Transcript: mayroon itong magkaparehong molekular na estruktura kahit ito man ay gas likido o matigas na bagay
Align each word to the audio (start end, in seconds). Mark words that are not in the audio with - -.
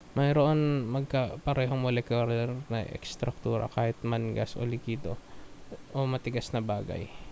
mayroon 0.17 0.57
itong 0.59 0.91
magkaparehong 0.97 1.81
molekular 1.87 2.49
na 2.71 2.79
estruktura 2.99 3.65
kahit 3.75 3.95
ito 3.99 4.09
man 4.11 4.23
ay 4.33 4.35
gas 4.37 4.51
likido 4.73 5.11
o 5.95 5.97
matigas 6.13 6.47
na 6.51 6.61
bagay 6.71 7.03